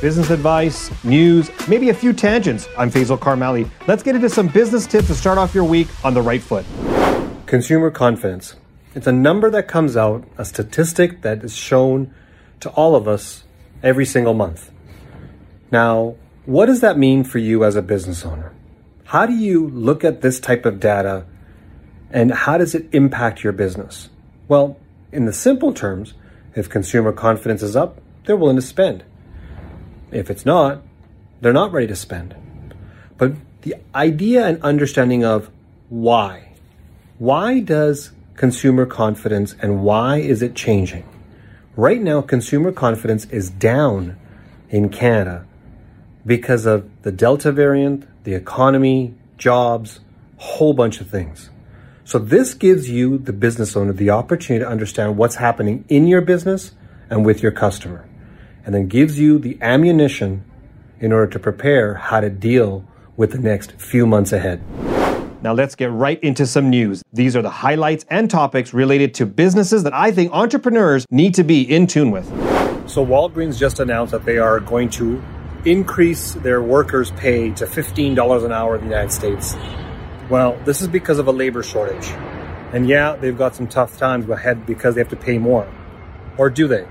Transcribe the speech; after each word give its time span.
business 0.00 0.30
advice, 0.30 0.90
news, 1.04 1.50
maybe 1.68 1.88
a 1.88 1.94
few 1.94 2.12
tangents. 2.12 2.68
I'm 2.78 2.90
Faisal 2.90 3.18
Karmali. 3.18 3.68
Let's 3.88 4.02
get 4.02 4.14
into 4.14 4.30
some 4.30 4.46
business 4.46 4.86
tips 4.86 5.08
to 5.08 5.14
start 5.14 5.38
off 5.38 5.54
your 5.54 5.64
week 5.64 5.88
on 6.04 6.14
the 6.14 6.22
right 6.22 6.40
foot. 6.40 6.64
Consumer 7.46 7.90
confidence. 7.90 8.54
It's 8.94 9.08
a 9.08 9.12
number 9.12 9.50
that 9.50 9.66
comes 9.66 9.96
out, 9.96 10.24
a 10.36 10.44
statistic 10.44 11.22
that 11.22 11.42
is 11.42 11.56
shown 11.56 12.14
to 12.60 12.70
all 12.70 12.94
of 12.94 13.08
us 13.08 13.42
every 13.82 14.04
single 14.04 14.34
month. 14.34 14.70
Now, 15.72 16.14
what 16.46 16.66
does 16.66 16.80
that 16.80 16.96
mean 16.96 17.24
for 17.24 17.38
you 17.38 17.64
as 17.64 17.74
a 17.74 17.82
business 17.82 18.24
owner? 18.24 18.54
How 19.06 19.26
do 19.26 19.34
you 19.34 19.66
look 19.68 20.04
at 20.04 20.22
this 20.22 20.38
type 20.38 20.64
of 20.64 20.78
data 20.78 21.26
and 22.10 22.32
how 22.32 22.56
does 22.56 22.74
it 22.74 22.88
impact 22.92 23.42
your 23.42 23.52
business? 23.52 24.10
Well, 24.46 24.78
in 25.10 25.24
the 25.24 25.32
simple 25.32 25.74
terms, 25.74 26.14
if 26.54 26.68
consumer 26.68 27.12
confidence 27.12 27.62
is 27.62 27.74
up, 27.74 28.00
they're 28.24 28.36
willing 28.36 28.56
to 28.56 28.62
spend. 28.62 29.04
If 30.10 30.30
it's 30.30 30.46
not, 30.46 30.82
they're 31.40 31.52
not 31.52 31.72
ready 31.72 31.86
to 31.88 31.96
spend. 31.96 32.34
But 33.16 33.34
the 33.62 33.76
idea 33.94 34.46
and 34.46 34.62
understanding 34.62 35.24
of 35.24 35.50
why. 35.88 36.52
Why 37.18 37.60
does 37.60 38.12
consumer 38.36 38.86
confidence 38.86 39.54
and 39.60 39.82
why 39.82 40.18
is 40.18 40.42
it 40.42 40.54
changing? 40.54 41.08
Right 41.76 42.00
now, 42.00 42.22
consumer 42.22 42.72
confidence 42.72 43.24
is 43.26 43.50
down 43.50 44.16
in 44.70 44.88
Canada 44.88 45.46
because 46.24 46.66
of 46.66 46.88
the 47.02 47.12
Delta 47.12 47.52
variant, 47.52 48.06
the 48.24 48.34
economy, 48.34 49.14
jobs, 49.36 50.00
whole 50.36 50.72
bunch 50.72 51.00
of 51.00 51.08
things. 51.08 51.50
So 52.04 52.18
this 52.18 52.54
gives 52.54 52.88
you, 52.88 53.18
the 53.18 53.32
business 53.32 53.76
owner, 53.76 53.92
the 53.92 54.10
opportunity 54.10 54.64
to 54.64 54.70
understand 54.70 55.16
what's 55.16 55.36
happening 55.36 55.84
in 55.88 56.06
your 56.06 56.20
business 56.20 56.72
and 57.10 57.24
with 57.24 57.42
your 57.42 57.52
customer 57.52 58.08
and 58.68 58.74
then 58.74 58.86
gives 58.86 59.18
you 59.18 59.38
the 59.38 59.56
ammunition 59.62 60.44
in 61.00 61.10
order 61.10 61.26
to 61.26 61.38
prepare 61.38 61.94
how 61.94 62.20
to 62.20 62.28
deal 62.28 62.84
with 63.16 63.32
the 63.32 63.38
next 63.38 63.72
few 63.80 64.06
months 64.06 64.30
ahead. 64.30 64.62
Now 65.42 65.54
let's 65.54 65.74
get 65.74 65.90
right 65.90 66.22
into 66.22 66.46
some 66.46 66.68
news. 66.68 67.02
These 67.14 67.34
are 67.34 67.40
the 67.40 67.48
highlights 67.48 68.04
and 68.10 68.30
topics 68.30 68.74
related 68.74 69.14
to 69.14 69.24
businesses 69.24 69.84
that 69.84 69.94
I 69.94 70.12
think 70.12 70.32
entrepreneurs 70.34 71.06
need 71.10 71.32
to 71.36 71.44
be 71.44 71.62
in 71.62 71.86
tune 71.86 72.10
with. 72.10 72.26
So 72.90 73.02
Walgreens 73.06 73.58
just 73.58 73.80
announced 73.80 74.12
that 74.12 74.26
they 74.26 74.36
are 74.36 74.60
going 74.60 74.90
to 74.90 75.22
increase 75.64 76.34
their 76.34 76.60
workers' 76.60 77.10
pay 77.12 77.50
to 77.52 77.64
$15 77.64 78.44
an 78.44 78.52
hour 78.52 78.74
in 78.74 78.82
the 78.82 78.88
United 78.88 79.12
States. 79.12 79.56
Well, 80.28 80.60
this 80.66 80.82
is 80.82 80.88
because 80.88 81.18
of 81.18 81.26
a 81.26 81.32
labor 81.32 81.62
shortage. 81.62 82.08
And 82.74 82.86
yeah, 82.86 83.16
they've 83.16 83.38
got 83.38 83.54
some 83.54 83.66
tough 83.66 83.96
times 83.96 84.28
ahead 84.28 84.66
because 84.66 84.94
they 84.94 85.00
have 85.00 85.08
to 85.08 85.16
pay 85.16 85.38
more. 85.38 85.66
Or 86.36 86.50
do 86.50 86.68
they? 86.68 86.86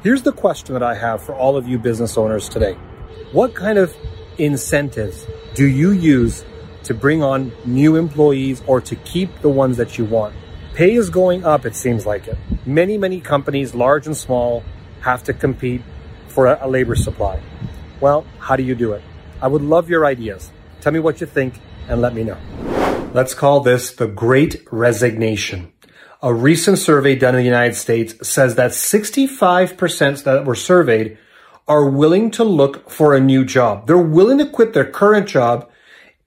Here's 0.00 0.22
the 0.22 0.30
question 0.30 0.74
that 0.74 0.82
I 0.82 0.94
have 0.94 1.24
for 1.24 1.34
all 1.34 1.56
of 1.56 1.66
you 1.66 1.76
business 1.76 2.16
owners 2.16 2.48
today. 2.48 2.74
What 3.32 3.56
kind 3.56 3.78
of 3.78 3.92
incentives 4.38 5.26
do 5.54 5.66
you 5.66 5.90
use 5.90 6.44
to 6.84 6.94
bring 6.94 7.20
on 7.20 7.50
new 7.64 7.96
employees 7.96 8.62
or 8.68 8.80
to 8.80 8.94
keep 8.94 9.40
the 9.40 9.48
ones 9.48 9.76
that 9.76 9.98
you 9.98 10.04
want? 10.04 10.36
Pay 10.74 10.94
is 10.94 11.10
going 11.10 11.44
up, 11.44 11.66
it 11.66 11.74
seems 11.74 12.06
like 12.06 12.28
it. 12.28 12.38
Many, 12.64 12.96
many 12.96 13.20
companies, 13.20 13.74
large 13.74 14.06
and 14.06 14.16
small, 14.16 14.62
have 15.00 15.24
to 15.24 15.32
compete 15.32 15.82
for 16.28 16.46
a, 16.46 16.68
labor 16.68 16.94
supply. 16.94 17.42
Well, 18.00 18.24
how 18.38 18.54
do 18.54 18.62
you 18.62 18.76
do 18.76 18.92
it? 18.92 19.02
I 19.42 19.48
would 19.48 19.62
love 19.62 19.90
your 19.90 20.06
ideas. 20.06 20.52
Tell 20.80 20.92
me 20.92 21.00
what 21.00 21.20
you 21.20 21.26
think 21.26 21.54
and 21.88 22.00
let 22.00 22.14
me 22.14 22.22
know. 22.22 22.38
Let's 23.14 23.34
call 23.34 23.62
this 23.62 23.90
the 23.90 24.06
Great 24.06 24.64
Resignation. 24.70 25.72
A 26.20 26.34
recent 26.34 26.78
survey 26.78 27.14
done 27.14 27.36
in 27.36 27.42
the 27.42 27.44
United 27.44 27.76
States 27.76 28.28
says 28.28 28.56
that 28.56 28.72
65% 28.72 30.24
that 30.24 30.44
were 30.44 30.56
surveyed 30.56 31.16
are 31.68 31.88
willing 31.88 32.32
to 32.32 32.42
look 32.42 32.90
for 32.90 33.14
a 33.14 33.20
new 33.20 33.44
job. 33.44 33.86
They're 33.86 33.96
willing 33.96 34.38
to 34.38 34.46
quit 34.46 34.72
their 34.72 34.90
current 34.90 35.28
job 35.28 35.70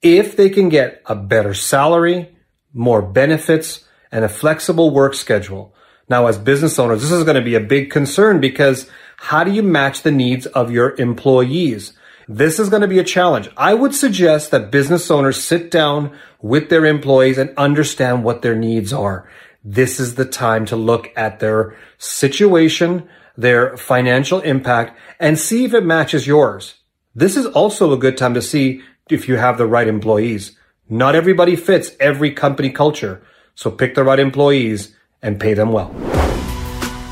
if 0.02 0.38
they 0.38 0.50
can 0.50 0.70
get 0.70 1.02
a 1.08 1.16
better 1.16 1.54
salary, 1.54 2.30
more 2.74 3.02
benefits, 3.02 3.84
and 4.14 4.24
a 4.24 4.30
flexible 4.30 4.92
work 4.92 5.14
schedule. 5.14 5.76
Now, 6.08 6.28
as 6.28 6.38
business 6.38 6.80
owners, 6.80 7.02
this 7.02 7.12
is 7.12 7.26
going 7.26 7.36
to 7.36 7.42
be 7.42 7.56
a 7.56 7.60
big 7.60 7.90
concern 7.90 8.40
because 8.40 8.90
how 9.18 9.44
do 9.44 9.52
you 9.52 9.62
match 9.62 10.04
the 10.04 10.12
needs 10.12 10.46
of 10.46 10.72
your 10.72 10.96
employees? 11.00 11.92
This 12.30 12.60
is 12.60 12.70
going 12.70 12.82
to 12.82 12.88
be 12.88 13.00
a 13.00 13.04
challenge. 13.04 13.50
I 13.58 13.74
would 13.74 13.94
suggest 13.94 14.52
that 14.52 14.72
business 14.72 15.12
owners 15.12 15.44
sit 15.44 15.70
down 15.70 16.18
with 16.42 16.70
their 16.70 16.86
employees 16.86 17.38
and 17.38 17.54
understand 17.58 18.24
what 18.24 18.42
their 18.42 18.56
needs 18.56 18.94
are 18.94 19.28
this 19.64 20.00
is 20.00 20.16
the 20.16 20.26
time 20.26 20.66
to 20.68 20.76
look 20.76 21.12
at 21.16 21.40
their 21.40 21.78
situation, 21.98 23.08
their 23.38 23.78
financial 23.78 24.40
impact, 24.42 24.98
and 25.20 25.38
see 25.38 25.66
if 25.66 25.74
it 25.74 25.86
matches 25.86 26.26
yours. 26.26 26.76
This 27.14 27.38
is 27.38 27.46
also 27.46 27.94
a 27.94 27.98
good 27.98 28.18
time 28.18 28.34
to 28.34 28.42
see 28.42 28.82
if 29.10 29.28
you 29.28 29.36
have 29.36 29.58
the 29.58 29.68
right 29.68 29.88
employees. 29.88 30.58
Not 30.90 31.16
everybody 31.16 31.56
fits 31.56 31.92
every 32.00 32.32
company 32.32 32.70
culture, 32.70 33.22
so 33.56 33.70
pick 33.70 33.96
the 33.96 34.04
right 34.04 34.20
employees 34.20 34.96
and 35.22 35.40
pay 35.40 35.54
them 35.54 35.72
well. 35.72 35.94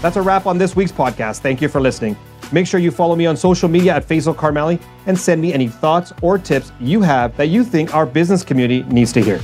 That's 0.02 0.16
a 0.16 0.22
wrap 0.22 0.46
on 0.46 0.58
this 0.58 0.76
week's 0.76 0.92
podcast. 0.92 1.40
Thank 1.40 1.62
you 1.62 1.68
for 1.68 1.82
listening. 1.82 2.18
Make 2.52 2.66
sure 2.66 2.80
you 2.80 2.90
follow 2.90 3.16
me 3.16 3.26
on 3.26 3.38
social 3.38 3.70
media 3.70 3.96
at 3.96 4.08
Faisal 4.08 4.34
Karmali 4.34 4.82
and 5.06 5.20
send 5.20 5.42
me 5.42 5.54
any 5.54 5.68
thoughts 5.68 6.12
or 6.22 6.40
tips 6.40 6.72
you 6.80 7.02
have 7.02 7.36
that 7.38 7.50
you 7.50 7.64
think 7.64 7.94
our 7.94 8.06
business 8.06 8.44
community 8.44 8.84
needs 8.84 9.14
to 9.14 9.22
hear. 9.22 9.40